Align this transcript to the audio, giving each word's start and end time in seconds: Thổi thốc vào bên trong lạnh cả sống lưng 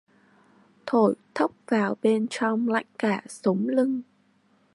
Thổi 0.85 1.15
thốc 1.35 1.51
vào 1.67 1.95
bên 2.01 2.27
trong 2.29 2.67
lạnh 2.67 2.85
cả 2.99 3.23
sống 3.29 3.67
lưng 3.67 4.01